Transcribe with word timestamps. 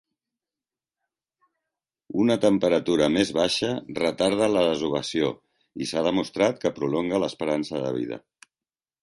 Una 2.23 2.37
temperatura 2.45 3.09
més 3.17 3.33
baixa 3.41 3.69
retarda 4.01 4.49
la 4.55 4.65
desovació 4.69 5.31
i 5.85 5.91
s'ha 5.93 6.05
demostrat 6.09 6.59
que 6.65 6.73
prolonga 6.81 7.23
l'esperança 7.27 7.85
de 7.87 7.95
vida. 8.01 8.21